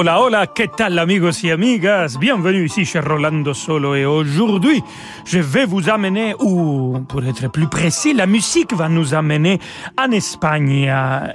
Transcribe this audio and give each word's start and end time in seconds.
Hola, 0.00 0.20
hola, 0.20 0.46
¿qué 0.46 0.68
tal 0.68 0.96
amigos 0.96 1.42
y 1.42 1.50
amigas? 1.50 2.20
Bienvenue 2.20 2.66
ici 2.66 2.84
chez 2.84 3.00
Rolando 3.00 3.52
Solo 3.52 3.96
et 3.96 4.06
aujourd'hui, 4.06 4.80
je 5.24 5.40
vais 5.40 5.64
vous 5.64 5.90
amener, 5.90 6.36
ou 6.38 7.00
pour 7.08 7.24
être 7.24 7.50
plus 7.50 7.66
précis, 7.66 8.14
la 8.14 8.26
musique 8.26 8.72
va 8.74 8.88
nous 8.88 9.12
amener 9.12 9.58
en 10.00 10.12
Espagne 10.12 10.88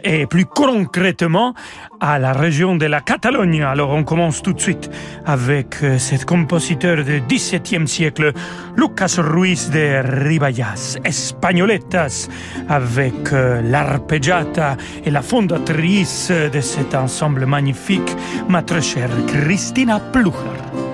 et 0.05 0.27
plus 0.27 0.45
concrètement 0.45 1.53
à 1.99 2.19
la 2.19 2.31
région 2.31 2.77
de 2.77 2.85
la 2.85 3.01
Catalogne. 3.01 3.63
Alors 3.63 3.89
on 3.89 4.05
commence 4.05 4.41
tout 4.41 4.53
de 4.53 4.61
suite 4.61 4.89
avec 5.25 5.83
euh, 5.83 5.97
cet 5.97 6.23
compositeur 6.23 7.03
du 7.03 7.21
XVIIe 7.21 7.85
siècle, 7.85 8.31
Lucas 8.77 9.15
Ruiz 9.17 9.71
de 9.71 10.23
Ribayas, 10.23 10.99
Espagnoletas, 11.03 12.29
avec 12.69 13.33
euh, 13.33 13.61
l'arpeggiata 13.61 14.77
et 15.03 15.11
la 15.11 15.21
fondatrice 15.21 16.31
de 16.31 16.61
cet 16.61 16.95
ensemble 16.95 17.45
magnifique, 17.45 18.15
ma 18.53 18.61
très 18.61 18.83
chère 18.83 19.09
Christina 19.25 19.99
Plucher. 19.99 20.92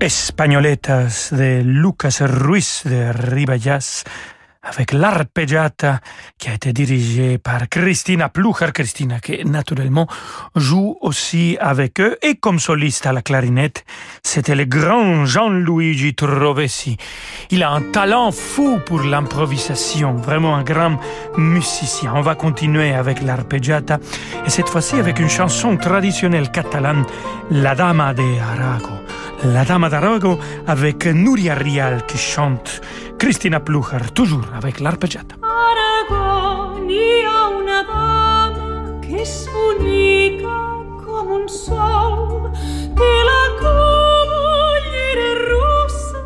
Españoletas 0.00 1.28
de 1.30 1.62
Lucas 1.64 2.20
Ruiz 2.20 2.82
de 2.84 3.12
Ribayas 3.12 4.04
avec 4.64 4.92
l'arpeggiata 4.92 6.00
qui 6.38 6.48
a 6.48 6.54
été 6.54 6.72
dirigée 6.72 7.38
par 7.38 7.68
Christina 7.68 8.28
Plucher. 8.28 8.72
Christina 8.72 9.20
qui 9.20 9.44
naturellement 9.44 10.06
joue 10.56 10.96
aussi 11.00 11.56
avec 11.60 12.00
eux 12.00 12.16
et 12.22 12.36
comme 12.36 12.58
soliste 12.58 13.06
à 13.06 13.12
la 13.12 13.22
clarinette, 13.22 13.84
c'était 14.22 14.54
le 14.54 14.64
grand 14.64 15.26
Jean-Luigi 15.26 16.14
Trovesi. 16.14 16.96
Il 17.50 17.62
a 17.62 17.70
un 17.70 17.82
talent 17.82 18.32
fou 18.32 18.78
pour 18.84 19.00
l'improvisation, 19.00 20.14
vraiment 20.14 20.56
un 20.56 20.62
grand 20.62 20.98
musicien. 21.36 22.12
On 22.14 22.22
va 22.22 22.34
continuer 22.34 22.94
avec 22.94 23.22
l'arpeggiata 23.22 23.98
et 24.46 24.50
cette 24.50 24.68
fois-ci 24.68 24.96
avec 24.96 25.18
une 25.18 25.28
chanson 25.28 25.76
traditionnelle 25.76 26.50
catalane, 26.50 27.04
La 27.50 27.74
Dama 27.74 28.14
de 28.14 28.40
Arago. 28.40 28.94
La 29.44 29.64
Dama 29.64 29.90
d'Arago 29.90 30.38
avec 30.66 31.04
Nuria 31.04 31.54
Rial 31.54 32.06
qui 32.06 32.16
chante 32.16 32.80
Cristina 33.24 33.58
Plucher, 33.58 34.10
toujours 34.12 34.44
avec 34.54 34.80
l'arpeggiata. 34.80 35.36
Aragon, 35.40 36.90
hi 36.90 37.24
ha 37.24 37.48
una 37.48 37.78
dama 37.88 39.00
que 39.00 39.22
és 39.22 39.32
bonica 39.48 40.58
com 41.06 41.32
un 41.38 41.48
sol, 41.48 42.52
que 43.00 43.10
la 43.30 43.44
cobollera 43.62 45.30
russa 45.40 46.20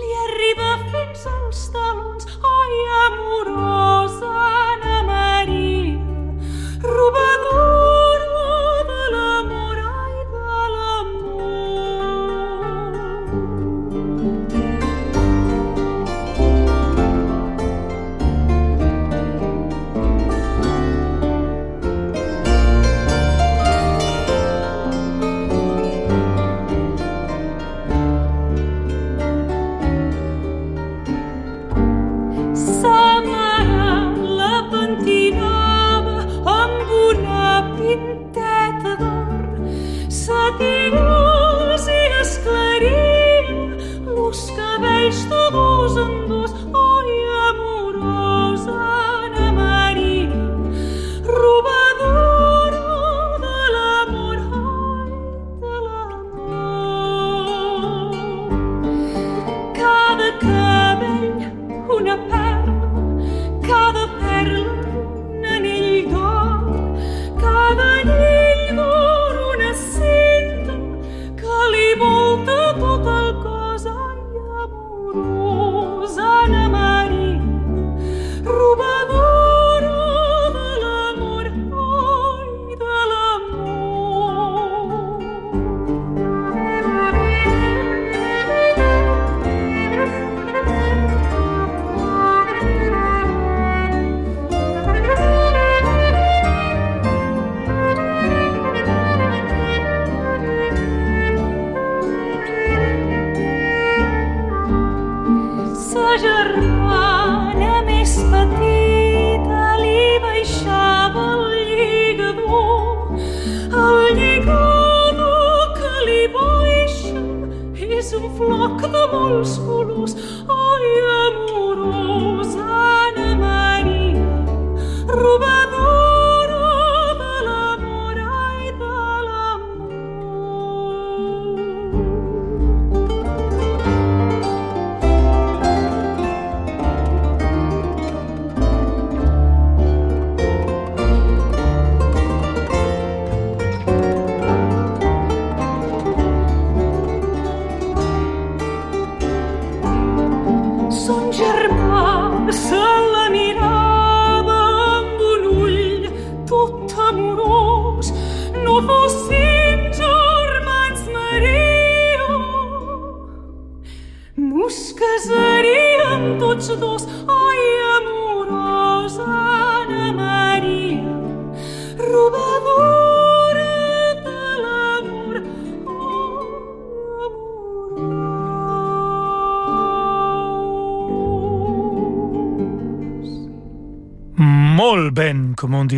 li 0.00 0.10
arriba 0.24 0.72
fins 0.88 1.28
als 1.36 1.68
talons. 1.76 2.24
Ai, 2.56 2.82
amorosa 3.04 4.32
Anna 4.72 4.98
Maria, 5.12 6.00
robadora 6.80 7.91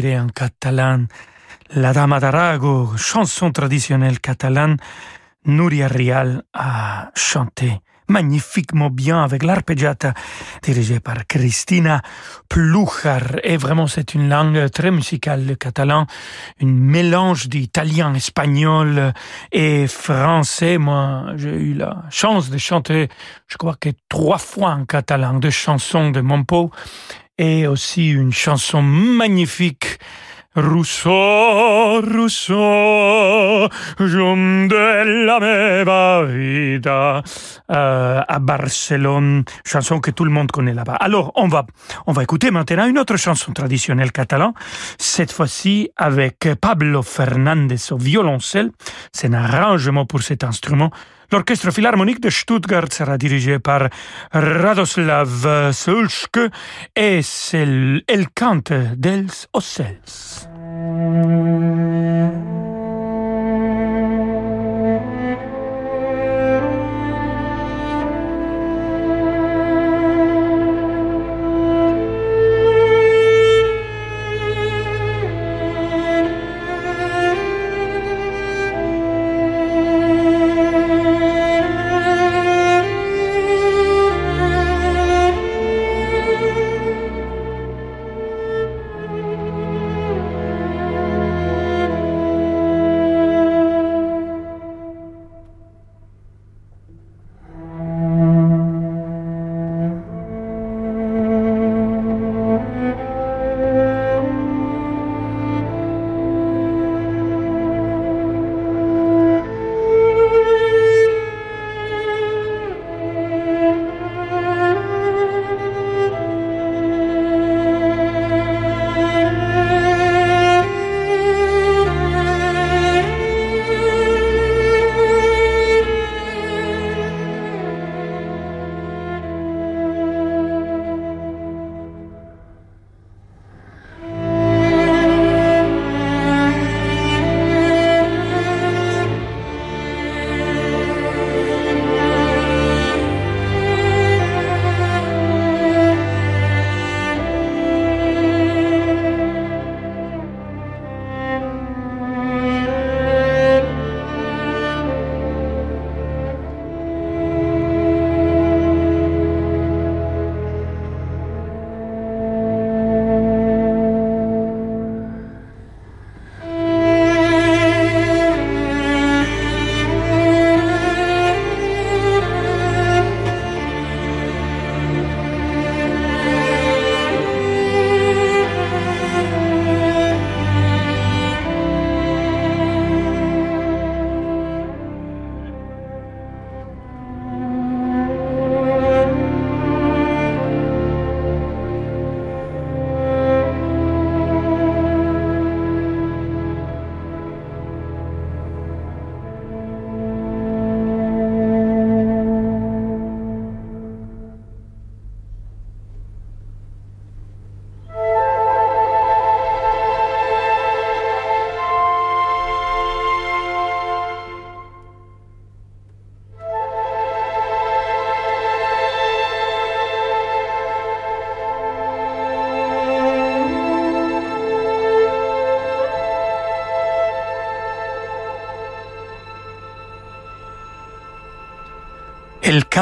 dirait 0.01 0.19
en 0.19 0.27
catalan. 0.27 1.07
La 1.71 1.93
Dama 1.93 2.19
d'Arago, 2.19 2.97
chanson 2.97 3.53
traditionnelle 3.53 4.19
catalane, 4.19 4.77
Nuria 5.47 5.87
Rial 5.87 6.43
a 6.53 7.11
chanté 7.15 7.81
magnifiquement 8.09 8.91
bien 8.91 9.23
avec 9.23 9.45
l'arpeggiata 9.45 10.13
dirigée 10.63 10.99
par 10.99 11.27
Christina 11.29 12.03
Plucher. 12.49 13.41
Et 13.45 13.57
vraiment, 13.57 13.87
c'est 13.87 14.15
une 14.15 14.29
langue 14.29 14.69
très 14.71 14.91
musicale, 14.91 15.47
le 15.47 15.55
catalan, 15.55 16.07
un 16.61 16.67
mélange 16.67 17.49
d'italien, 17.49 18.13
espagnol 18.15 19.13
et 19.53 19.87
français. 19.87 20.77
Moi, 20.77 21.35
j'ai 21.37 21.55
eu 21.55 21.75
la 21.75 22.03
chance 22.11 22.51
de 22.51 22.59
chanter, 22.59 23.09
je 23.47 23.57
crois 23.57 23.77
que 23.81 23.91
trois 24.09 24.39
fois 24.39 24.71
en 24.71 24.85
catalan, 24.85 25.35
deux 25.35 25.51
chansons 25.51 26.11
de 26.11 26.21
mon 26.21 26.43
pot 26.43 26.71
et 27.39 27.67
aussi 27.67 28.11
une 28.11 28.33
chanson 28.33 28.83
magnifique. 28.83 29.99
Rousseau, 30.57 32.01
Rousseau, 32.01 33.69
la 33.99 35.41
meva 35.41 36.25
vida 36.27 37.23
euh, 37.73 38.21
à 38.29 38.39
Barcelone, 38.39 39.43
chanson 39.67 39.99
que 39.99 40.13
tout 40.13 40.25
le 40.25 40.31
monde 40.31 40.53
connaît 40.53 40.73
là-bas. 40.73 40.95
Alors, 40.95 41.33
on 41.35 41.49
va, 41.49 41.67
on 42.07 42.13
va 42.13 42.23
écouter 42.23 42.53
maintenant 42.53 42.87
une 42.87 43.01
autre 43.01 43.17
chanson 43.17 43.53
traditionnelle 43.53 44.13
catalane, 44.13 44.53
cette 44.97 45.33
fois-ci 45.33 45.91
avec 45.97 46.49
Pablo 46.61 47.03
Fernandez 47.03 47.91
au 47.91 47.97
violoncelle. 47.97 48.71
C'est 49.13 49.27
un 49.27 49.35
arrangement 49.35 50.07
pour 50.07 50.23
cet 50.23 50.45
instrument. 50.45 50.93
L'orchestre 51.33 51.71
philharmonique 51.71 52.21
de 52.21 52.31
Stuttgart 52.31 52.93
sera 52.93 53.19
dirigé 53.19 53.59
par 53.59 53.89
Radoslav 54.33 55.73
Sulske 55.73 56.51
et 56.95 57.23
c'est 57.23 57.67
El 58.07 58.29
Cante 58.35 58.73
dels 58.97 59.47
Ocells. 59.53 60.49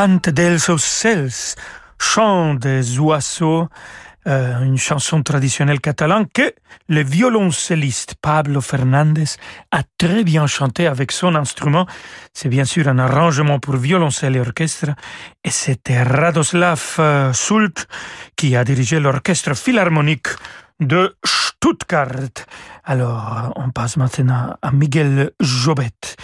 Cante 0.03 0.31
dels 0.31 0.59
chant 1.97 2.55
des 2.55 2.99
oiseaux, 2.99 3.69
euh, 4.27 4.61
une 4.65 4.77
chanson 4.77 5.23
traditionnelle 5.23 5.81
catalane 5.81 6.27
que 6.35 6.53
le 6.89 7.05
violoncelliste 7.05 8.17
Pablo 8.21 8.61
Fernandez 8.61 9.37
a 9.71 9.83
très 9.99 10.25
bien 10.25 10.49
chanté 10.49 10.89
avec 10.89 11.13
son 11.13 11.37
instrument. 11.37 11.87
C'est 12.33 12.49
bien 12.49 12.65
sûr 12.65 12.89
un 12.89 12.99
arrangement 12.99 13.61
pour 13.61 13.77
violoncelle 13.77 14.35
et 14.35 14.41
orchestre 14.41 14.91
et 15.45 15.51
c'était 15.51 16.03
Radoslav 16.03 16.97
euh, 16.99 17.33
Sult 17.33 17.87
qui 18.35 18.57
a 18.57 18.65
dirigé 18.65 18.99
l'orchestre 18.99 19.55
philharmonique 19.55 20.31
de 20.81 21.15
Stuttgart. 21.25 22.35
Alors, 22.85 23.53
on 23.57 23.71
passe 23.71 23.97
maintenant 23.97 24.57
à 24.61 24.73
Miguel 24.73 25.31
Jobet. 25.39 26.17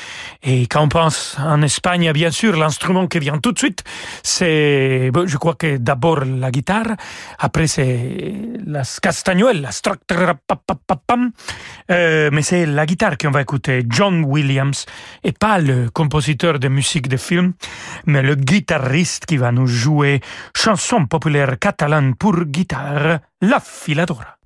Et 0.43 0.67
quand 0.67 0.83
on 0.83 0.89
pense 0.89 1.37
en 1.39 1.63
Espagne, 1.63 2.11
bien 2.13 2.33
sûr, 2.33 2.57
l'instrument 2.57 3.07
qui 3.07 3.21
vient 3.21 3.39
tout 3.39 3.53
de 3.53 3.59
suite, 3.59 3.85
c'est, 4.25 5.11
je 5.27 5.37
crois 5.37 5.55
que 5.55 5.77
d'abord 5.77 6.25
la 6.25 6.51
guitare, 6.51 6.97
après 7.39 7.69
c'est 7.69 8.35
la 8.67 8.83
castagnuelle, 9.01 9.63
la 9.63 9.71
euh, 11.91 12.31
mais 12.33 12.43
c'est 12.43 12.67
la 12.67 12.87
guitare 12.87 13.17
qu'on 13.19 13.31
va 13.31 13.43
écouter, 13.43 13.85
John 13.89 14.25
Williams, 14.25 14.85
et 15.23 15.33
pas 15.33 15.61
le 15.61 15.91
compositeur 15.91 16.59
de 16.59 16.69
musique 16.69 17.09
de 17.09 17.17
film, 17.17 17.53
mais 18.07 18.23
le 18.23 18.35
guitariste 18.35 19.27
qui 19.27 19.37
va 19.37 19.53
nous 19.53 19.69
jouer 19.69 20.21
chanson 20.57 21.07
populaire 21.07 21.59
catalane 21.59 22.17
pour 22.17 22.45
guitare, 22.45 23.21
La 23.41 23.61
Filadora. 23.61 24.39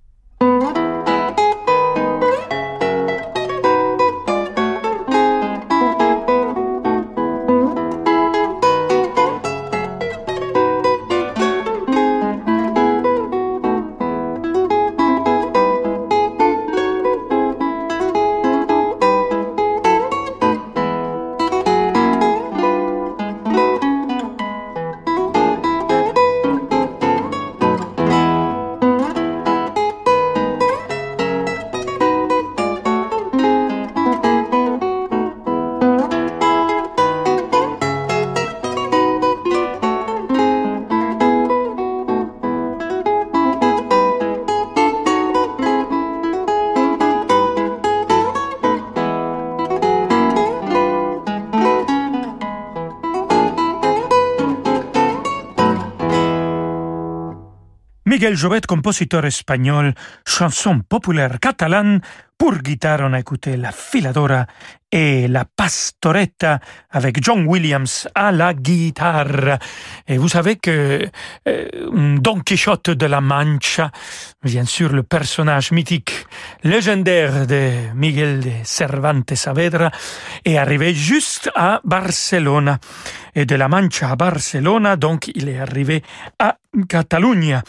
Miguel 58.22 58.36
Jobet, 58.36 58.66
compositeur 58.68 59.24
espagnol, 59.24 59.94
chanson 60.24 60.78
populaire 60.88 61.40
catalane, 61.40 62.00
pour 62.38 62.58
guitare 62.58 63.00
on 63.02 63.14
a 63.14 63.18
écouté 63.18 63.56
La 63.56 63.72
Filadora 63.72 64.46
et 64.92 65.26
La 65.26 65.44
Pastoretta 65.44 66.60
avec 66.90 67.22
John 67.24 67.46
Williams 67.46 68.08
à 68.14 68.30
la 68.30 68.52
guitare. 68.52 69.58
Et 70.06 70.18
vous 70.18 70.28
savez 70.28 70.56
que 70.56 71.08
euh, 71.48 71.68
Don 72.20 72.40
Quichotte 72.40 72.90
de 72.90 73.06
la 73.06 73.22
Mancha, 73.22 73.90
bien 74.44 74.66
sûr 74.66 74.92
le 74.92 75.02
personnage 75.02 75.72
mythique, 75.72 76.26
légendaire 76.62 77.46
de 77.46 77.70
Miguel 77.94 78.40
de 78.40 78.50
Cervantes 78.64 79.34
Saavedra, 79.34 79.90
est 80.44 80.58
arrivé 80.58 80.94
juste 80.94 81.50
à 81.54 81.80
Barcelone. 81.84 82.78
Et 83.34 83.46
de 83.46 83.54
la 83.54 83.66
Mancha 83.66 84.10
à 84.10 84.16
Barcelone, 84.16 84.94
donc 84.96 85.30
il 85.34 85.48
est 85.48 85.58
arrivé 85.58 86.02
à 86.38 86.58
Catalunya. 86.86 87.62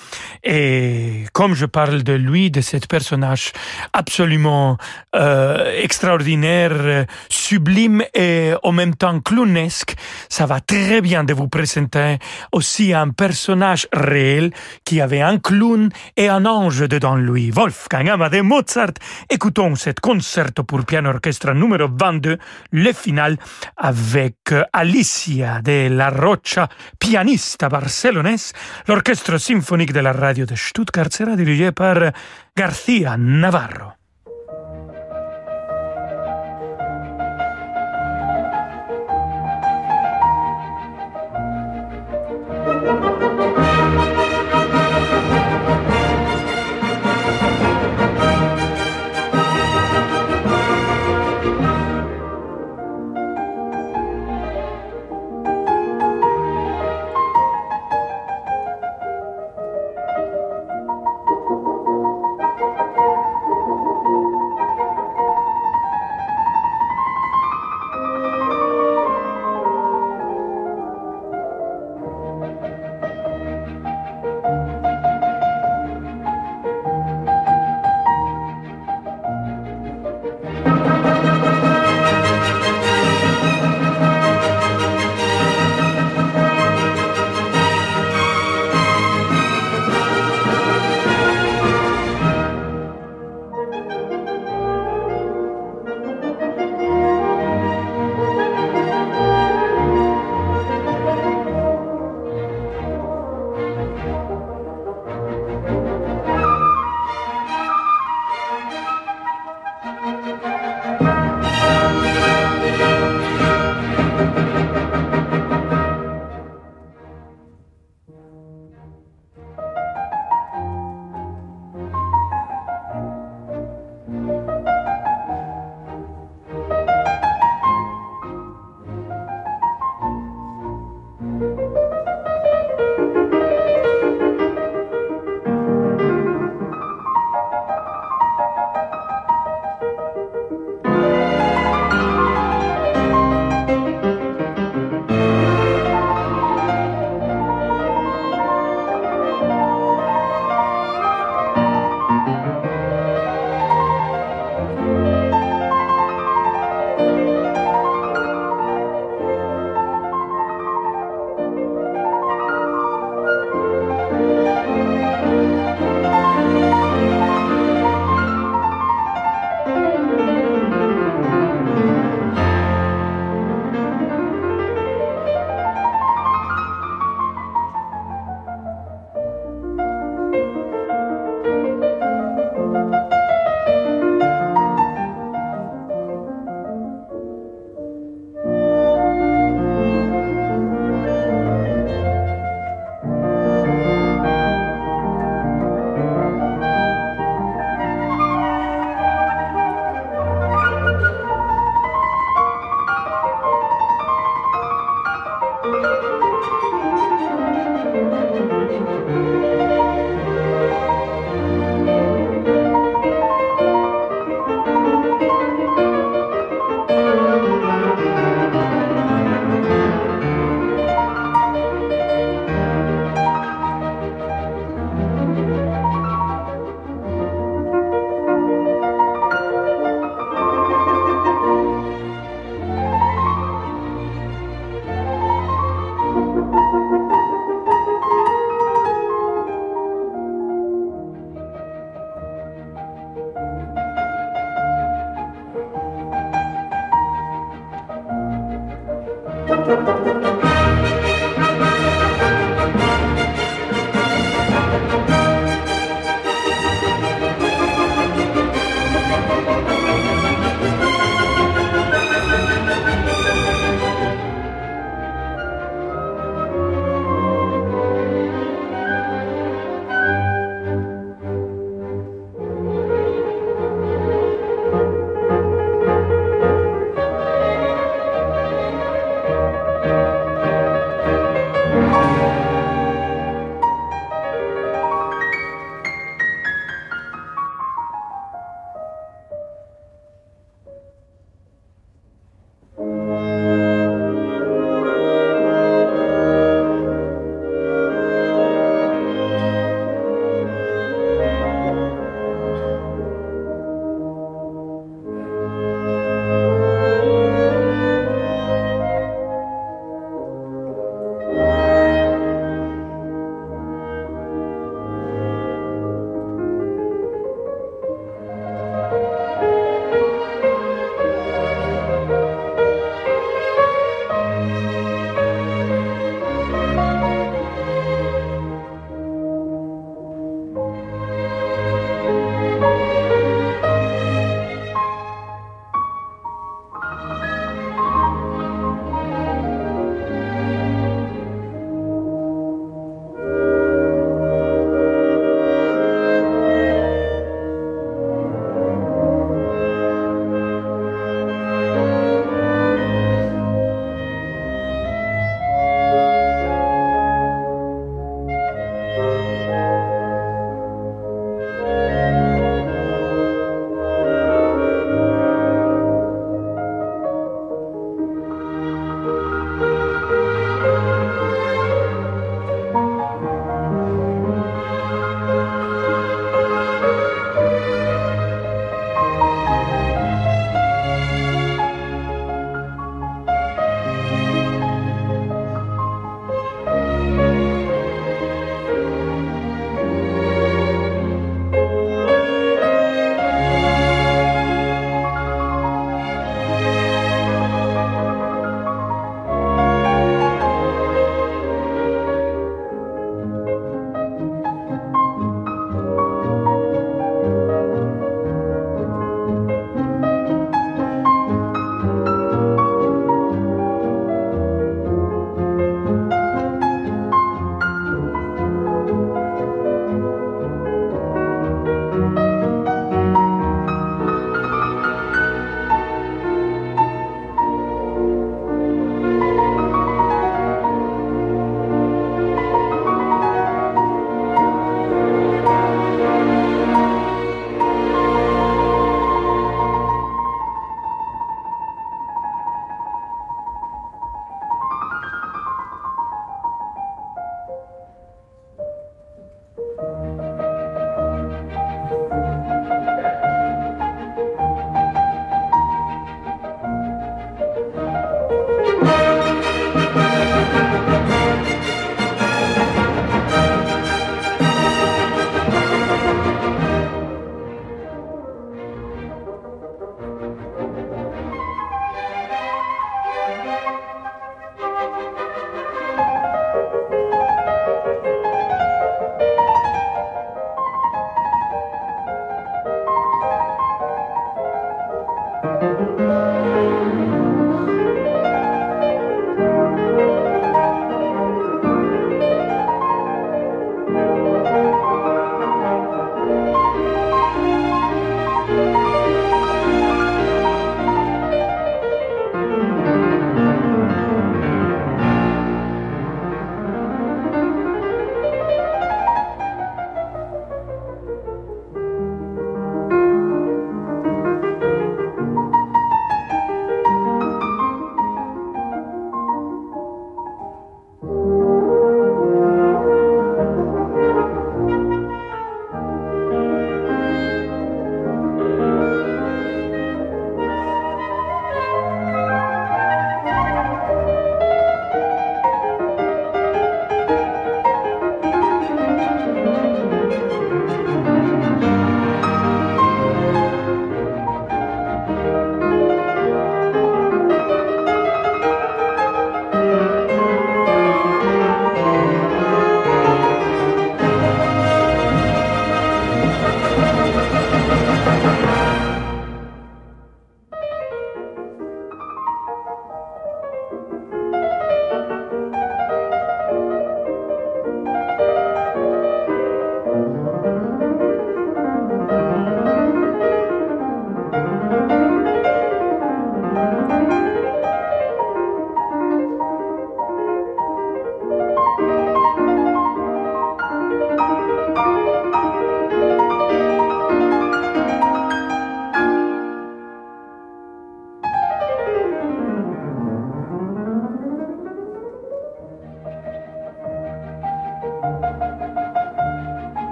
Et 0.43 1.23
comme 1.31 1.55
je 1.55 1.65
parle 1.65 2.03
de 2.03 2.13
lui, 2.13 2.51
de 2.51 2.59
cet 2.59 2.87
personnage 2.87 3.53
absolument 3.93 4.77
euh, 5.15 5.81
extraordinaire, 5.81 7.05
sublime 7.29 8.03
et 8.13 8.53
en 8.63 8.71
même 8.71 8.95
temps 8.95 9.19
clownesque, 9.19 9.95
ça 10.29 10.45
va 10.45 10.59
très 10.59 11.01
bien 11.01 11.23
de 11.23 11.33
vous 11.33 11.47
présenter 11.47 12.17
aussi 12.51 12.93
un 12.93 13.09
personnage 13.09 13.87
réel 13.93 14.51
qui 14.85 15.01
avait 15.01 15.21
un 15.21 15.37
clown 15.37 15.89
et 16.17 16.29
un 16.29 16.45
ange 16.45 16.87
dedans 16.87 17.15
lui. 17.15 17.51
Wolfgang 17.51 18.09
Amadeus 18.09 18.43
Mozart. 18.43 18.93
Écoutons 19.29 19.75
cet 19.75 19.99
concerto 19.99 20.63
pour 20.63 20.85
piano 20.85 21.09
orchestre 21.09 21.53
numéro 21.53 21.87
22, 21.89 22.37
le 22.71 22.93
final 22.93 23.37
avec 23.77 24.53
Alicia 24.71 25.61
de 25.61 25.89
la 25.89 26.09
Rocha, 26.09 26.67
pianista 26.99 27.69
barcelonaise. 27.69 28.53
L'orchestre 28.87 29.37
symphonique 29.37 29.93
de 29.93 29.99
la 29.99 30.11
radio 30.13 30.45
de 30.45 30.55
Stuttgart 30.55 31.11
sera 31.11 31.35
dirigé 31.35 31.71
par 31.71 32.11
García 32.55 33.17
Navarro. 33.17 34.02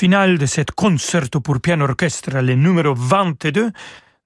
Le 0.00 0.06
final 0.06 0.38
de 0.38 0.46
cette 0.46 0.70
concerto 0.70 1.42
pour 1.42 1.60
piano 1.60 1.84
orchestre, 1.84 2.40
le 2.40 2.54
numéro 2.54 2.94
22 2.94 3.70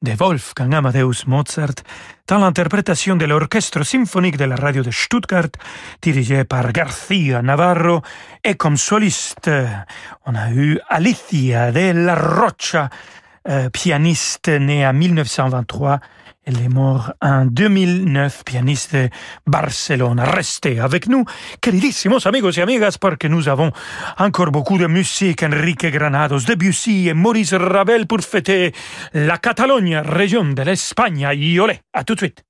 de 0.02 0.12
Wolfgang 0.12 0.72
Amadeus 0.72 1.26
Mozart, 1.26 1.82
dans 2.28 2.38
l'interprétation 2.38 3.16
de 3.16 3.24
l'orchestre 3.24 3.82
symphonique 3.82 4.36
de 4.36 4.44
la 4.44 4.54
radio 4.54 4.84
de 4.84 4.92
Stuttgart, 4.92 5.50
dirigé 6.00 6.44
par 6.44 6.70
García 6.70 7.42
Navarro, 7.42 8.02
et 8.44 8.54
comme 8.54 8.76
soliste, 8.76 9.50
on 10.26 10.36
a 10.36 10.52
eu 10.52 10.78
Alicia 10.88 11.72
de 11.72 11.92
la 11.92 12.14
Rocha, 12.14 12.88
euh, 13.48 13.68
pianiste 13.70 14.48
née 14.48 14.86
en 14.86 14.92
1923 14.92 15.98
elle 16.46 16.60
est 16.60 16.68
morte 16.68 17.12
en 17.20 17.46
2009, 17.46 18.44
pianiste 18.44 18.94
de 18.94 19.08
Barcelone. 19.46 20.20
Restez 20.20 20.78
avec 20.78 21.08
nous, 21.08 21.24
queridísimos 21.60 22.26
amigos 22.26 22.56
y 22.56 22.60
amigas, 22.60 22.96
porque 23.00 23.24
nous 23.24 23.48
avons 23.48 23.72
encore 24.18 24.50
beaucoup 24.50 24.78
de 24.78 24.86
musique. 24.86 25.42
Enrique 25.42 25.86
Granados, 25.86 26.44
Debussy 26.46 27.08
et 27.08 27.14
Maurice 27.14 27.54
Ravel 27.54 28.06
pour 28.06 28.20
fêter 28.20 28.72
la 29.12 29.38
Catalogne, 29.38 29.96
région 29.96 30.44
de 30.44 30.62
l'Espagne. 30.62 31.28
Yolé, 31.34 31.80
à 31.92 32.04
tout 32.04 32.14
de 32.14 32.20
suite. 32.20 32.44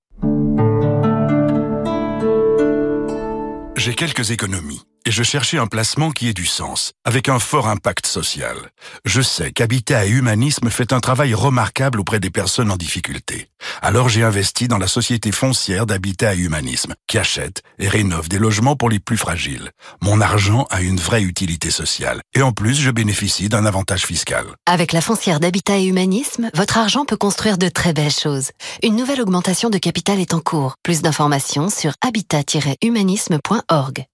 J'ai 3.76 3.94
quelques 3.94 4.30
économies 4.30 4.82
et 5.06 5.10
je 5.10 5.22
cherchais 5.22 5.58
un 5.58 5.66
placement 5.66 6.10
qui 6.10 6.28
ait 6.28 6.34
du 6.34 6.46
sens, 6.46 6.92
avec 7.04 7.28
un 7.28 7.38
fort 7.38 7.68
impact 7.68 8.06
social. 8.06 8.56
Je 9.04 9.20
sais 9.20 9.52
qu'Habitat 9.52 10.06
et 10.06 10.10
Humanisme 10.10 10.70
fait 10.70 10.92
un 10.92 11.00
travail 11.00 11.34
remarquable 11.34 12.00
auprès 12.00 12.20
des 12.20 12.30
personnes 12.30 12.70
en 12.70 12.76
difficulté. 12.76 13.48
Alors 13.82 14.08
j'ai 14.08 14.22
investi 14.22 14.68
dans 14.68 14.78
la 14.78 14.86
société 14.86 15.32
foncière 15.32 15.86
d'Habitat 15.86 16.34
et 16.34 16.38
Humanisme, 16.38 16.94
qui 17.06 17.18
achète 17.18 17.62
et 17.78 17.88
rénove 17.88 18.28
des 18.28 18.38
logements 18.38 18.76
pour 18.76 18.88
les 18.88 19.00
plus 19.00 19.16
fragiles. 19.16 19.70
Mon 20.00 20.20
argent 20.20 20.66
a 20.70 20.80
une 20.80 20.98
vraie 20.98 21.22
utilité 21.22 21.70
sociale, 21.70 22.20
et 22.34 22.42
en 22.42 22.52
plus 22.52 22.74
je 22.74 22.90
bénéficie 22.90 23.48
d'un 23.48 23.66
avantage 23.66 24.06
fiscal. 24.06 24.46
Avec 24.66 24.92
la 24.92 25.00
foncière 25.00 25.40
d'Habitat 25.40 25.78
et 25.78 25.84
Humanisme, 25.84 26.50
votre 26.54 26.78
argent 26.78 27.04
peut 27.04 27.16
construire 27.16 27.58
de 27.58 27.68
très 27.68 27.92
belles 27.92 28.10
choses. 28.10 28.50
Une 28.82 28.96
nouvelle 28.96 29.20
augmentation 29.20 29.70
de 29.70 29.78
capital 29.78 30.20
est 30.20 30.34
en 30.34 30.40
cours. 30.40 30.76
Plus 30.82 31.02
d'informations 31.02 31.68
sur 31.68 31.92
habitat-humanisme.org. 32.00 34.06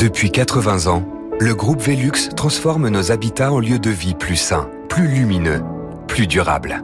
Depuis 0.00 0.30
80 0.30 0.90
ans, 0.90 1.06
le 1.40 1.54
groupe 1.54 1.82
Velux 1.82 2.30
transforme 2.34 2.88
nos 2.88 3.12
habitats 3.12 3.52
en 3.52 3.60
lieux 3.60 3.78
de 3.78 3.90
vie 3.90 4.14
plus 4.14 4.36
sains, 4.36 4.66
plus 4.88 5.06
lumineux, 5.06 5.60
plus 6.08 6.26
durables. 6.26 6.82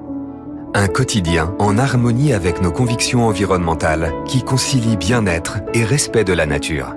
Un 0.75 0.87
quotidien 0.87 1.55
en 1.59 1.79
harmonie 1.79 2.35
avec 2.35 2.61
nos 2.61 2.73
convictions 2.73 3.27
environnementales 3.27 4.13
qui 4.27 4.43
concilie 4.43 4.99
bien-être 4.99 5.61
et 5.73 5.83
respect 5.83 6.25
de 6.25 6.35
la 6.35 6.45
nature. 6.45 6.95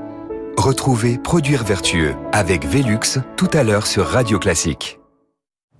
Retrouvez 0.57 1.17
Produire 1.17 1.63
vertueux 1.63 2.15
avec 2.33 2.65
Velux 2.65 3.19
tout 3.37 3.49
à 3.53 3.63
l'heure 3.63 3.87
sur 3.87 4.05
Radio 4.05 4.39
Classique. 4.39 4.99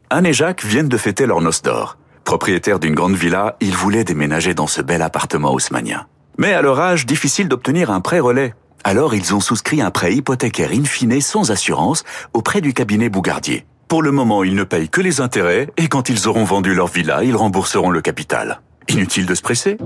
Anne 0.10 0.26
et 0.26 0.32
Jacques 0.32 0.64
viennent 0.64 0.88
de 0.88 0.96
fêter 0.96 1.26
leur 1.26 1.42
noce 1.42 1.64
d'or. 1.64 1.98
Propriétaires 2.24 2.80
d'une 2.80 2.96
grande 2.96 3.16
villa, 3.16 3.58
ils 3.60 3.76
voulaient 3.76 4.06
déménager 4.06 4.54
dans 4.54 4.68
ce 4.68 4.82
bel 4.82 5.02
appartement 5.02 5.52
haussmanien. 5.52 6.08
Mais 6.38 6.54
à 6.54 6.62
leur 6.62 6.80
âge, 6.80 7.06
difficile 7.06 7.50
d'obtenir 7.50 7.92
un 7.92 8.00
prêt 8.00 8.22
relais. 8.22 8.54
Alors 8.84 9.14
ils 9.14 9.34
ont 9.34 9.40
souscrit 9.40 9.82
un 9.82 9.92
prêt 9.92 10.14
hypothécaire 10.14 10.72
in 10.74 10.86
fine 10.86 11.20
sans 11.22 11.52
assurance 11.52 12.04
auprès 12.34 12.62
du 12.62 12.74
cabinet 12.74 13.10
Bougardier. 13.10 13.66
Pour 13.88 14.04
le 14.04 14.12
moment, 14.12 14.44
ils 14.44 14.56
ne 14.56 14.64
payent 14.64 14.90
que 14.90 15.02
les 15.02 15.20
intérêts 15.20 15.68
et 15.78 15.88
quand 15.88 16.10
ils 16.10 16.28
auront 16.28 16.44
vendu 16.44 16.76
leur 16.76 16.88
villa, 16.88 17.24
ils 17.24 17.36
rembourseront 17.36 17.90
le 17.90 18.02
capital. 18.02 18.62
Inutile 18.88 19.26
de 19.26 19.36
se 19.36 19.42
presser 19.42 19.78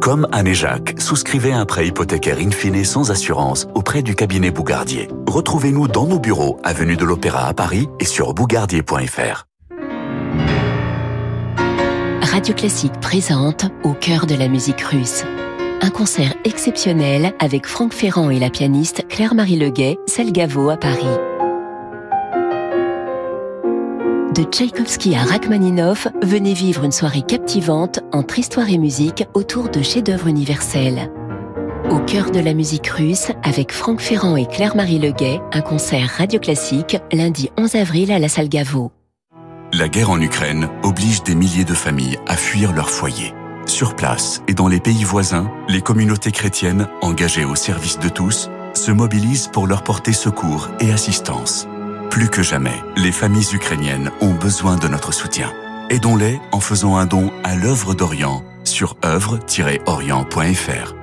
Comme 0.00 0.28
Anne 0.30 0.46
et 0.46 0.54
Jacques, 0.54 0.94
souscrivez 0.98 1.52
un 1.52 1.66
prêt 1.66 1.88
hypothécaire 1.88 2.38
in 2.40 2.50
fine 2.50 2.84
sans 2.84 3.10
assurance 3.10 3.66
auprès 3.74 4.02
du 4.02 4.14
cabinet 4.14 4.50
Bougardier. 4.50 5.08
Retrouvez-nous 5.26 5.88
dans 5.88 6.06
nos 6.06 6.20
bureaux, 6.20 6.60
avenue 6.62 6.96
de 6.96 7.04
l'Opéra 7.04 7.46
à 7.46 7.54
Paris 7.54 7.88
et 7.98 8.04
sur 8.04 8.32
bougardier.fr. 8.32 9.44
Radio 12.22 12.54
Classique 12.54 13.00
présente 13.00 13.66
Au 13.82 13.94
cœur 13.94 14.26
de 14.26 14.34
la 14.36 14.48
musique 14.48 14.82
russe. 14.82 15.24
Un 15.80 15.90
concert 15.90 16.34
exceptionnel 16.44 17.34
avec 17.38 17.66
Franck 17.66 17.92
Ferrand 17.92 18.30
et 18.30 18.40
la 18.40 18.50
pianiste 18.50 19.06
Claire-Marie 19.08 19.56
Leguet, 19.56 19.96
Selgavo 20.06 20.70
à 20.70 20.76
Paris. 20.76 21.06
De 24.34 24.42
Tchaïkovski 24.42 25.14
à 25.14 25.22
Rachmaninoff, 25.22 26.08
venez 26.20 26.52
vivre 26.52 26.82
une 26.82 26.92
soirée 26.92 27.22
captivante 27.22 28.00
entre 28.12 28.40
histoire 28.40 28.68
et 28.68 28.78
musique 28.78 29.24
autour 29.34 29.68
de 29.68 29.80
chefs-d'œuvre 29.80 30.26
universels. 30.26 31.12
Au 31.90 32.00
cœur 32.00 32.32
de 32.32 32.40
la 32.40 32.54
musique 32.54 32.88
russe, 32.88 33.30
avec 33.44 33.70
Franck 33.70 34.00
Ferrand 34.00 34.36
et 34.36 34.46
Claire-Marie 34.46 34.98
Leguet, 34.98 35.40
un 35.52 35.60
concert 35.60 36.08
radio 36.18 36.40
classique 36.40 36.98
lundi 37.12 37.50
11 37.56 37.76
avril 37.76 38.10
à 38.10 38.18
la 38.18 38.28
salle 38.28 38.48
Gaveau. 38.48 38.90
La 39.72 39.88
guerre 39.88 40.10
en 40.10 40.20
Ukraine 40.20 40.68
oblige 40.82 41.22
des 41.22 41.36
milliers 41.36 41.64
de 41.64 41.74
familles 41.74 42.18
à 42.26 42.36
fuir 42.36 42.72
leur 42.72 42.90
foyer. 42.90 43.32
Sur 43.68 43.94
place 43.94 44.42
et 44.48 44.54
dans 44.54 44.66
les 44.66 44.80
pays 44.80 45.04
voisins, 45.04 45.50
les 45.68 45.82
communautés 45.82 46.32
chrétiennes, 46.32 46.88
engagées 47.02 47.44
au 47.44 47.54
service 47.54 47.98
de 47.98 48.08
tous, 48.08 48.48
se 48.72 48.90
mobilisent 48.90 49.48
pour 49.48 49.66
leur 49.66 49.84
porter 49.84 50.14
secours 50.14 50.68
et 50.80 50.90
assistance. 50.90 51.68
Plus 52.10 52.30
que 52.30 52.42
jamais, 52.42 52.82
les 52.96 53.12
familles 53.12 53.54
ukrainiennes 53.54 54.10
ont 54.22 54.32
besoin 54.32 54.76
de 54.76 54.88
notre 54.88 55.12
soutien. 55.12 55.52
Aidons-les 55.90 56.40
en 56.50 56.60
faisant 56.60 56.96
un 56.96 57.04
don 57.04 57.30
à 57.44 57.56
l'œuvre 57.56 57.94
d'Orient 57.94 58.42
sur 58.64 58.96
œuvre-orient.fr. 59.04 60.94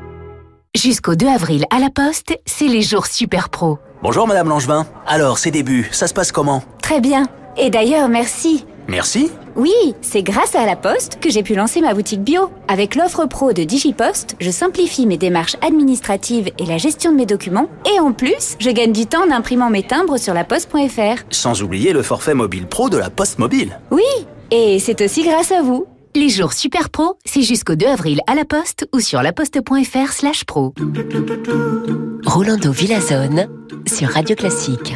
Jusqu'au 0.75 1.15
2 1.15 1.27
avril 1.27 1.65
à 1.69 1.77
la 1.77 1.91
Poste, 1.91 2.39
c'est 2.47 2.67
les 2.67 2.81
jours 2.81 3.05
super 3.05 3.49
pro. 3.49 3.77
Bonjour 4.01 4.27
Madame 4.27 4.49
Langevin. 4.49 4.87
Alors, 5.05 5.37
ces 5.37 5.51
débuts, 5.51 5.87
ça 5.91 6.07
se 6.07 6.13
passe 6.15 6.31
comment? 6.31 6.63
Très 6.81 6.99
bien. 6.99 7.27
Et 7.57 7.69
d'ailleurs, 7.69 8.09
merci. 8.09 8.65
Merci. 8.87 9.31
Oui, 9.55 9.73
c'est 10.01 10.21
grâce 10.21 10.55
à 10.55 10.65
la 10.65 10.75
Poste 10.75 11.19
que 11.19 11.29
j'ai 11.29 11.43
pu 11.43 11.55
lancer 11.55 11.81
ma 11.81 11.93
boutique 11.93 12.23
bio. 12.23 12.49
Avec 12.67 12.95
l'offre 12.95 13.25
pro 13.25 13.53
de 13.53 13.63
DigiPost, 13.63 14.35
je 14.39 14.51
simplifie 14.51 15.07
mes 15.07 15.17
démarches 15.17 15.55
administratives 15.61 16.51
et 16.59 16.65
la 16.65 16.77
gestion 16.77 17.11
de 17.11 17.17
mes 17.17 17.25
documents. 17.25 17.69
Et 17.93 17.99
en 17.99 18.11
plus, 18.11 18.55
je 18.59 18.69
gagne 18.69 18.91
du 18.91 19.05
temps 19.05 19.25
en 19.27 19.31
imprimant 19.31 19.69
mes 19.69 19.83
timbres 19.83 20.17
sur 20.17 20.33
la 20.33 20.43
poste.fr. 20.43 21.23
Sans 21.29 21.61
oublier 21.63 21.93
le 21.93 22.03
forfait 22.03 22.33
mobile 22.33 22.67
pro 22.67 22.89
de 22.89 22.97
la 22.97 23.09
Poste 23.09 23.39
Mobile. 23.39 23.79
Oui, 23.91 24.03
et 24.51 24.79
c'est 24.79 25.01
aussi 25.01 25.23
grâce 25.23 25.51
à 25.51 25.61
vous. 25.61 25.85
Les 26.15 26.29
jours 26.29 26.53
super 26.53 26.89
pro, 26.89 27.17
c'est 27.25 27.41
jusqu'au 27.41 27.75
2 27.75 27.87
avril 27.87 28.21
à 28.27 28.35
la 28.35 28.45
Poste 28.45 28.87
ou 28.93 29.01
sur 29.01 29.21
laposte.fr 29.21 30.13
slash 30.13 30.45
pro. 30.45 30.73
Rolando 32.25 32.71
Villazone 32.71 33.47
sur 33.85 34.09
Radio 34.09 34.35
Classique. 34.35 34.95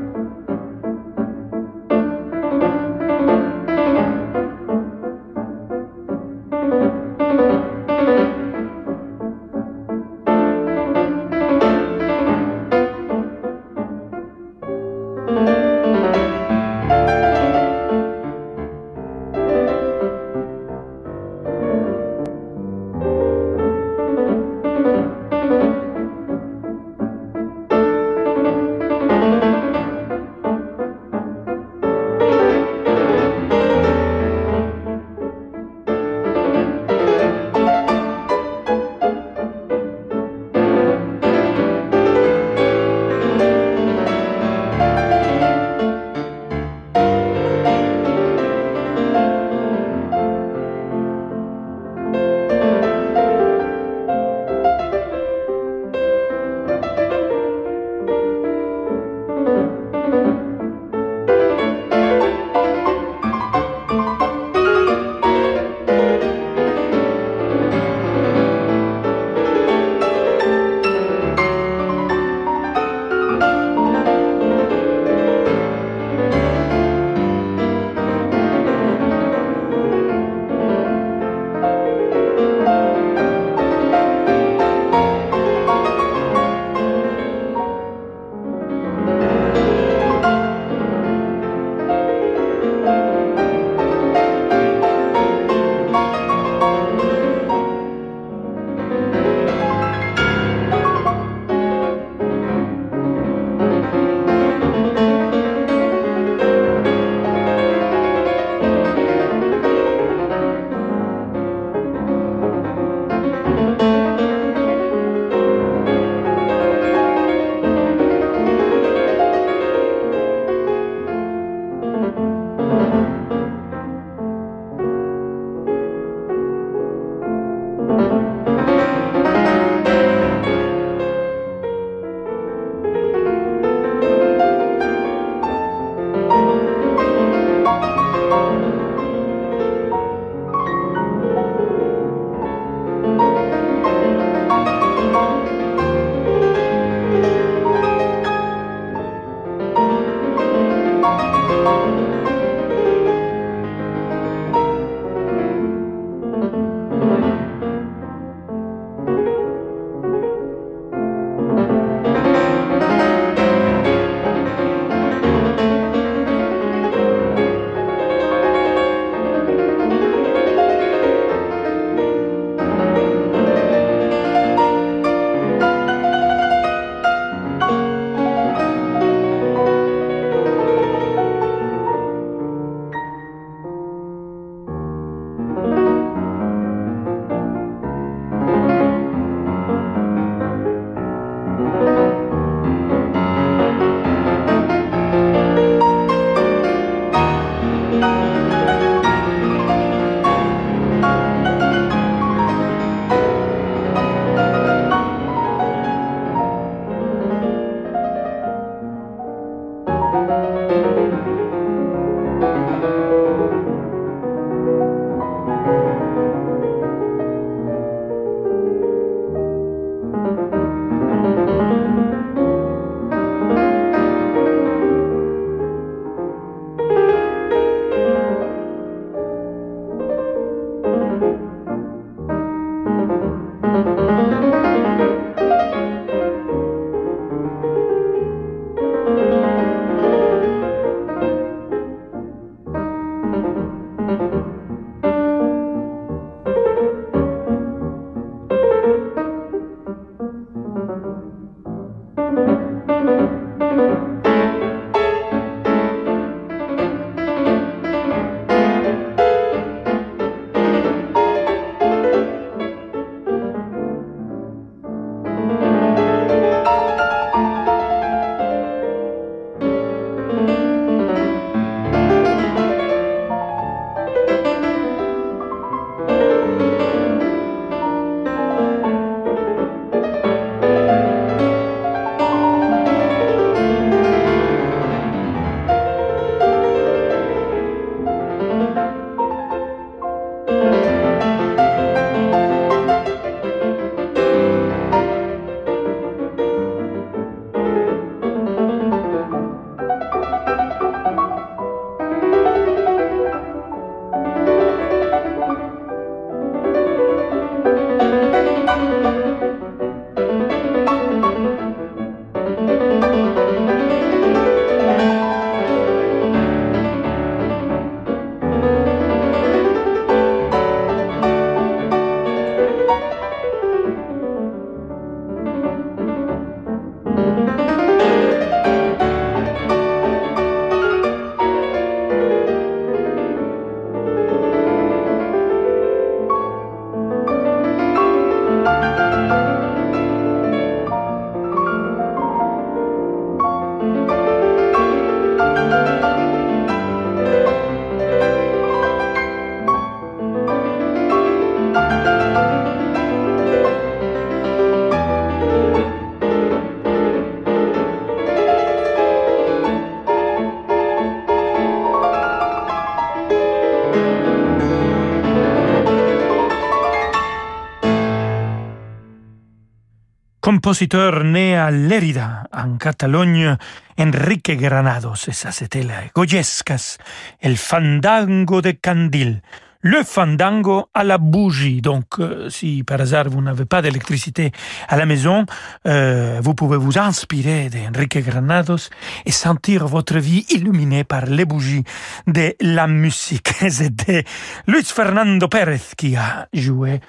né 371.23 371.57
à 371.57 371.69
Lérida, 371.71 372.43
en 372.53 372.77
Catalogne, 372.77 373.57
Enrique 373.97 374.57
Granados, 374.57 375.27
et 375.27 375.33
ça 375.33 375.51
c'était 375.51 375.85
Goyescas, 376.15 376.97
el 377.41 377.57
fandango 377.57 378.61
de 378.61 378.71
Candil, 378.71 379.41
le 379.81 380.03
fandango 380.03 380.89
à 380.93 381.03
la 381.03 381.17
bougie. 381.17 381.81
Donc, 381.81 382.19
euh, 382.19 382.49
si 382.49 382.83
par 382.83 383.01
hasard 383.01 383.29
vous 383.29 383.41
n'avez 383.41 383.65
pas 383.65 383.81
d'électricité 383.81 384.51
à 384.87 384.97
la 384.97 385.05
maison, 385.05 385.45
euh, 385.87 386.39
vous 386.41 386.53
pouvez 386.53 386.77
vous 386.77 386.97
inspirer 386.97 387.69
d'Enrique 387.69 388.17
Granados 388.19 388.89
et 389.25 389.31
sentir 389.31 389.87
votre 389.87 390.19
vie 390.19 390.45
illuminée 390.49 391.03
par 391.03 391.25
les 391.25 391.45
bougies 391.45 391.83
de 392.27 392.55
la 392.61 392.87
musique. 392.87 393.49
C'était 393.69 394.23
Luis 394.67 394.85
Fernando 394.85 395.47
Pérez 395.47 395.81
qui 395.97 396.15
a 396.15 396.47
joué 396.53 397.01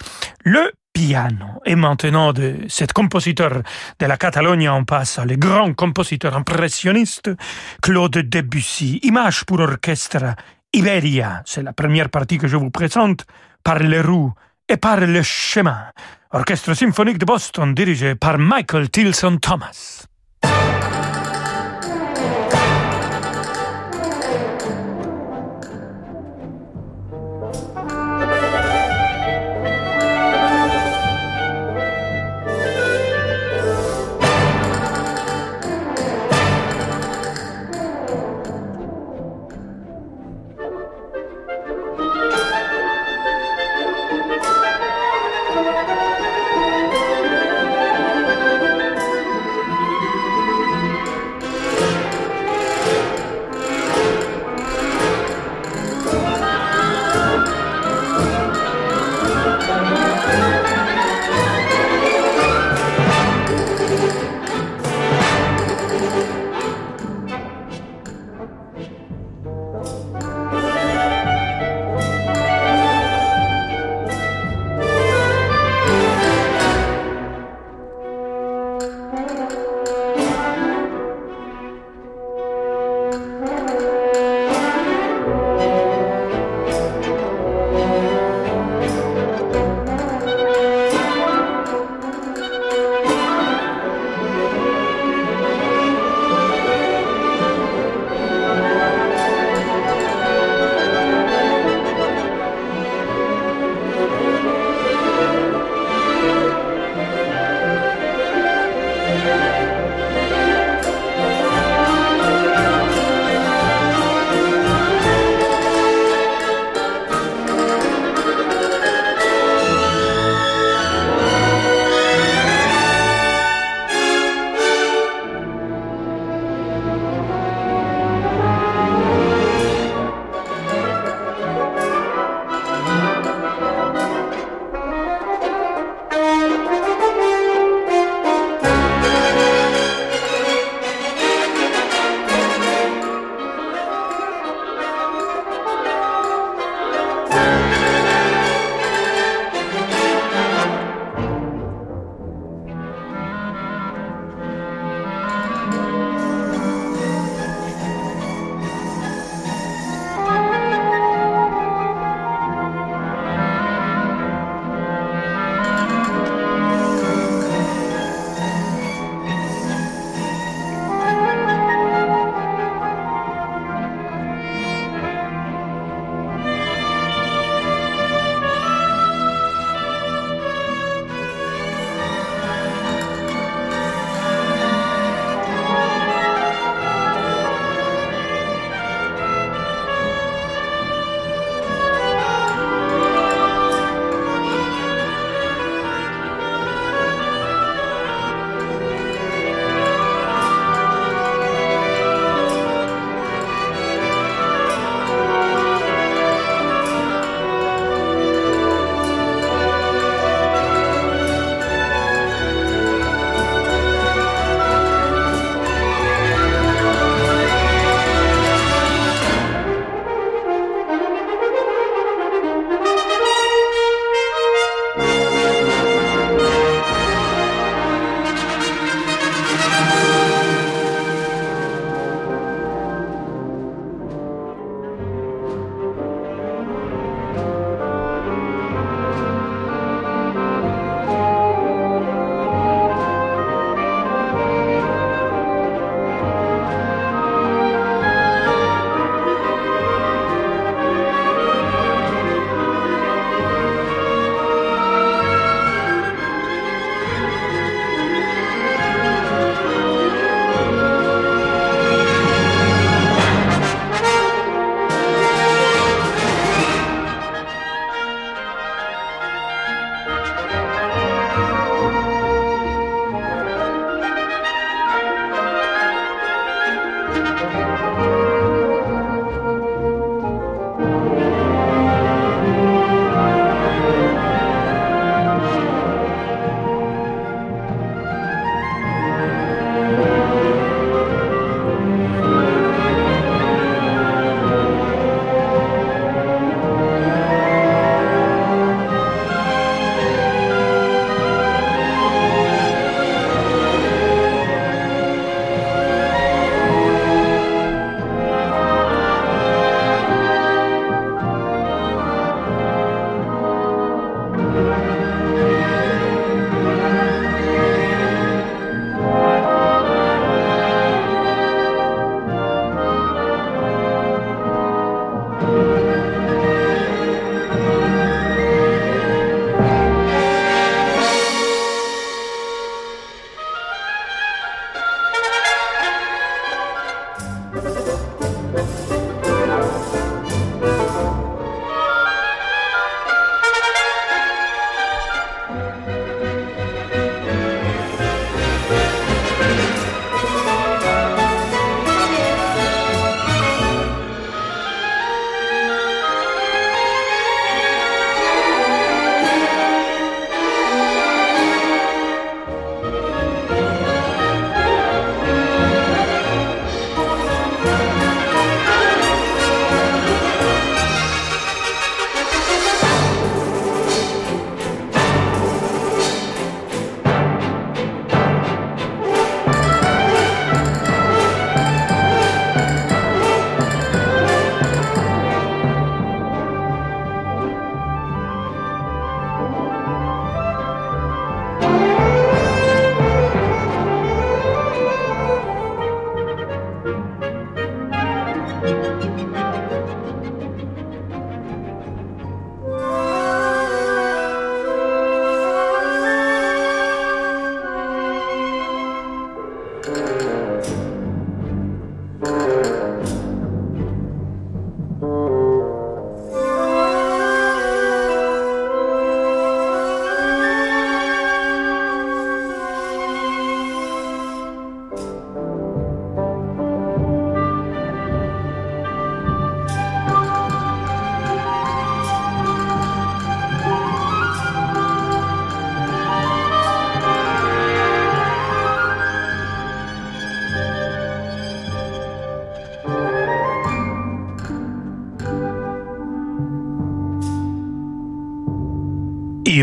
le 0.45 0.73
piano. 0.93 1.61
Et 1.65 1.75
maintenant, 1.75 2.33
de 2.33 2.67
cet 2.69 2.93
compositeur 2.93 3.63
de 3.99 4.07
la 4.07 4.17
Catalogne, 4.17 4.69
on 4.69 4.85
passe 4.85 5.19
à 5.19 5.25
le 5.25 5.37
grand 5.37 5.75
compositeur 5.75 6.37
impressionniste 6.37 7.31
Claude 7.81 8.19
Debussy. 8.19 9.01
Image 9.03 9.45
pour 9.45 9.61
orchestre 9.61 10.35
Iberia, 10.73 11.43
c'est 11.45 11.63
la 11.63 11.73
première 11.73 12.09
partie 12.09 12.39
que 12.39 12.49
je 12.49 12.57
vous 12.57 12.71
présente, 12.71 13.27
par 13.63 13.79
les 13.79 14.01
roues 14.01 14.33
et 14.69 14.77
par 14.77 15.01
le 15.01 15.23
chemin. 15.23 15.85
Orchestre 16.31 16.75
symphonique 16.75 17.19
de 17.19 17.27
Boston 17.27 17.75
dirigé 17.75 18.15
par 18.15 18.39
Michael 18.39 18.89
Tilson 18.91 19.37
Thomas. 19.37 20.07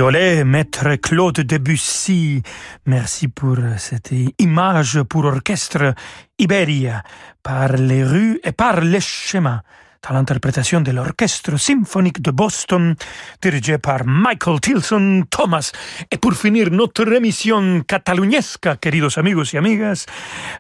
Maître 0.02 0.96
Claude 0.96 1.42
Debussy. 1.42 2.42
Merci 2.86 3.28
pour 3.28 3.58
cette 3.78 4.14
image 4.40 5.04
pour 5.04 5.26
orchestre 5.26 5.94
Iberia 6.38 7.04
par 7.44 7.74
les 7.74 8.06
rues 8.06 8.40
et 8.46 8.54
par 8.54 8.80
les 8.80 9.02
chemins 9.02 9.62
dans 10.08 10.16
l'interprétation 10.16 10.82
de 10.82 10.92
l'Orchestre 10.92 11.58
symphonique 11.58 12.22
de 12.22 12.32
Boston, 12.32 12.96
dirigé 13.42 13.78
par 13.78 14.06
Michael 14.06 14.60
Tilson 14.62 15.24
Thomas. 15.30 15.72
Et 16.10 16.18
pour 16.18 16.34
finir 16.34 16.72
notre 16.72 17.12
émission 17.12 17.82
cataluñesca, 17.82 18.78
queridos 18.78 19.18
amigos 19.18 19.54
y 19.54 19.58
amigas, 19.58 20.06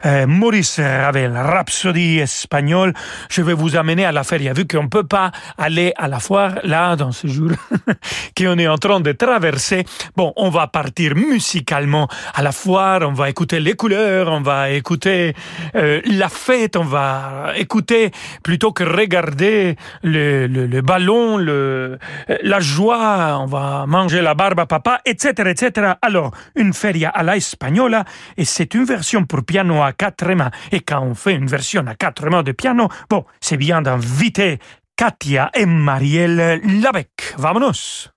euh, 0.06 0.28
Maurice 0.28 0.80
Ravel, 0.80 1.36
Rhapsodie 1.36 2.20
espagnole, 2.20 2.94
je 3.30 3.42
vais 3.42 3.54
vous 3.54 3.76
amener 3.76 4.06
à 4.06 4.12
la 4.12 4.24
feria, 4.24 4.54
vu 4.54 4.68
qu'on 4.68 4.84
ne 4.84 4.90
peut 4.90 5.08
pas 5.08 5.32
aller 5.58 5.94
à 5.96 6.08
la 6.08 6.20
foire 6.20 6.60
là, 6.64 6.96
dans 6.96 7.12
ce 7.12 7.28
jour 7.28 7.52
qu'on 8.38 8.58
est 8.58 8.68
en 8.68 8.78
train 8.78 9.00
de 9.00 9.12
traverser. 9.14 9.86
Bon, 10.18 10.34
on 10.36 10.50
va 10.50 10.68
partir 10.68 11.16
musicalement 11.16 12.08
à 12.34 12.42
la 12.42 12.52
foire, 12.52 13.02
on 13.04 13.14
va 13.14 13.30
écouter 13.30 13.60
les 13.60 13.74
couleurs, 13.74 14.28
on 14.28 14.42
va 14.42 14.70
écouter 14.72 15.34
euh, 15.76 16.02
la 16.06 16.30
fête, 16.30 16.76
on 16.76 16.84
va 16.84 17.54
écouter 17.56 18.12
plutôt 18.44 18.74
que 18.74 18.84
regarder 18.84 19.29
le, 19.30 19.76
le, 20.04 20.48
le, 20.48 20.82
ballon, 20.82 21.38
le, 21.38 21.98
la 22.44 22.60
joie, 22.60 23.38
on 23.42 23.46
va 23.46 23.86
manger 23.88 24.22
la 24.22 24.34
barbe 24.36 24.60
à 24.60 24.66
papa, 24.66 25.02
etc., 25.06 25.50
etc. 25.50 25.94
Alors, 26.02 26.32
une 26.56 26.74
feria 26.74 27.10
à 27.10 27.24
la 27.24 27.38
espagnola, 27.38 28.06
et 28.38 28.46
c'est 28.46 28.74
une 28.74 28.86
version 28.86 29.26
pour 29.26 29.44
piano 29.44 29.82
à 29.82 29.94
quatre 29.94 30.28
mains. 30.34 30.52
Et 30.72 30.82
quand 30.82 31.02
on 31.02 31.16
fait 31.16 31.34
une 31.34 31.48
version 31.48 31.86
à 31.88 31.96
quatre 31.96 32.30
mains 32.30 32.44
de 32.44 32.52
piano, 32.52 32.90
bon, 33.10 33.26
c'est 33.40 33.58
bien 33.58 33.82
d'inviter 33.82 34.60
Katia 34.96 35.50
et 35.54 35.66
Marielle 35.66 36.62
Labec. 36.82 37.36
Vamonos! 37.38 38.10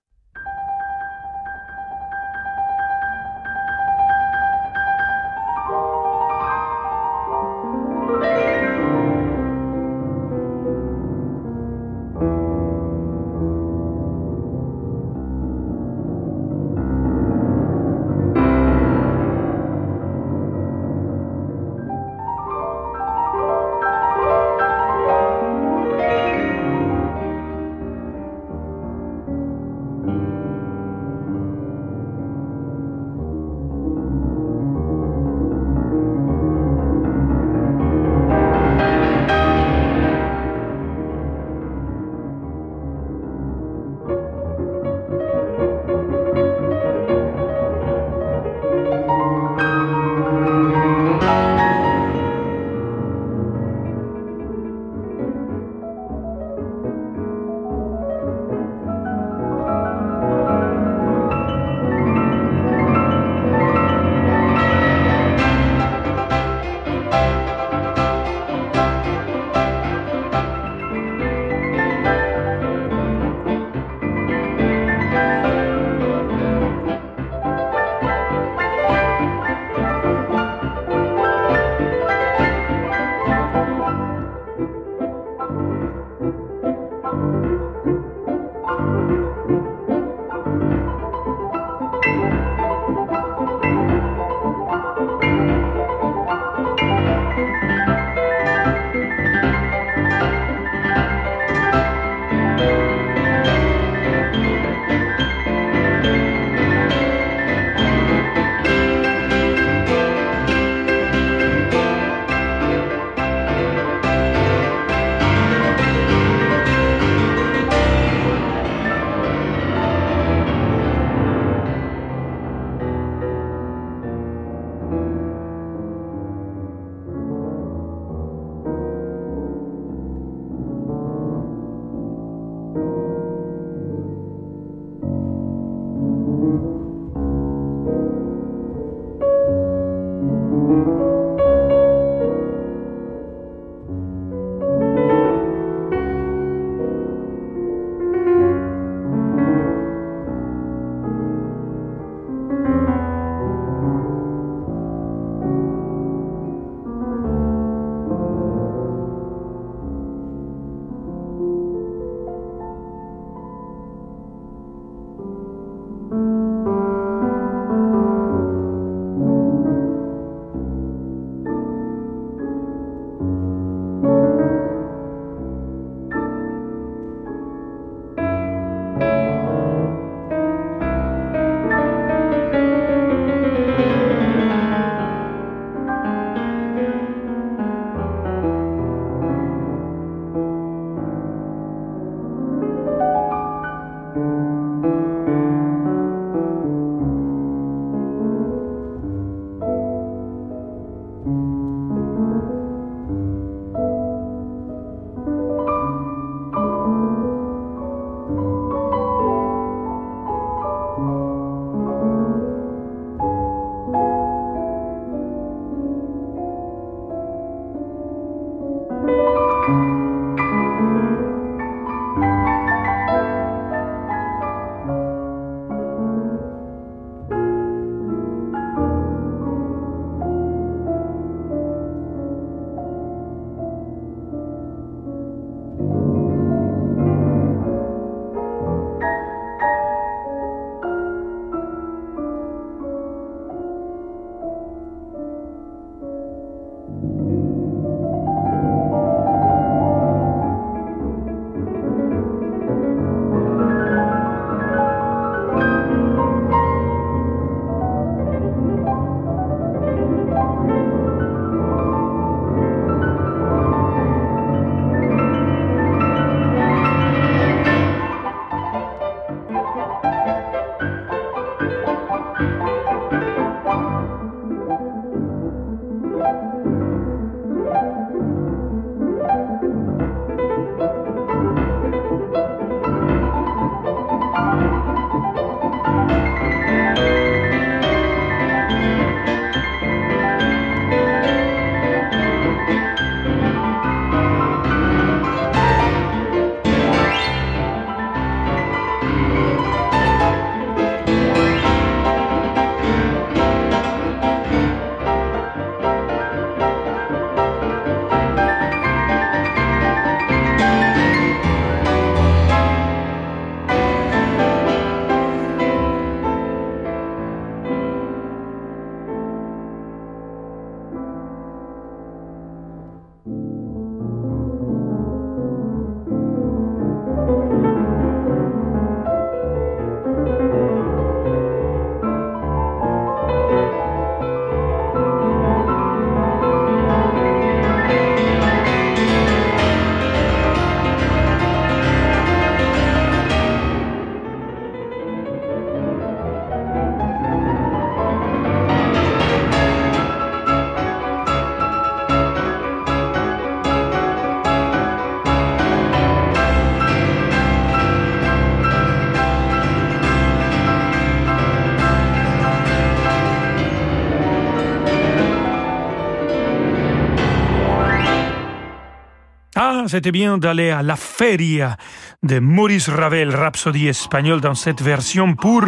C'était 369.93 370.11
bien 370.11 370.39
d'aller 370.39 370.71
à 370.71 370.81
la 370.81 370.95
feria 370.95 371.77
de 372.23 372.39
Maurice 372.39 372.89
Ravel, 372.89 373.29
Rhapsodie 373.29 373.89
espagnole, 373.89 374.41
dans 374.41 374.55
cette 374.55 374.81
version 374.81 375.35
pour 375.35 375.61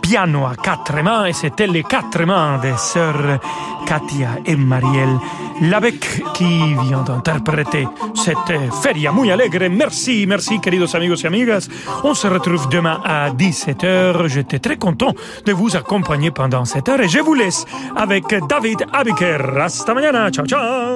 piano 0.00 0.46
à 0.46 0.54
quatre 0.54 1.02
mains, 1.02 1.24
et 1.24 1.32
c'était 1.32 1.66
les 1.66 1.82
quatre 1.82 2.22
mains 2.24 2.58
des 2.58 2.76
sœurs 2.76 3.40
Katia 3.84 4.38
et 4.46 4.54
Marielle 4.54 5.18
Labec 5.60 6.22
qui 6.34 6.74
vient 6.84 7.02
d'interpréter 7.02 7.88
cette 8.14 8.72
feria 8.80 9.10
muy 9.10 9.32
alegre. 9.32 9.68
Merci, 9.68 10.24
merci, 10.28 10.60
queridos 10.60 10.94
amigos 10.94 11.24
y 11.24 11.26
amigas. 11.26 11.68
On 12.04 12.14
se 12.14 12.28
retrouve 12.28 12.68
demain 12.68 13.00
à 13.04 13.30
17h. 13.30 14.28
J'étais 14.28 14.60
très 14.60 14.76
content 14.76 15.14
de 15.44 15.52
vous 15.52 15.74
accompagner 15.74 16.30
pendant 16.30 16.64
cette 16.64 16.88
heure 16.88 17.00
et 17.00 17.08
je 17.08 17.18
vous 17.18 17.34
laisse 17.34 17.64
avec 17.96 18.24
David 18.48 18.86
Abiker. 18.92 19.58
Hasta 19.58 19.94
mañana. 19.94 20.30
Ciao, 20.30 20.46
ciao. 20.46 20.93